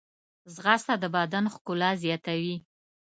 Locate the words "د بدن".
1.03-1.45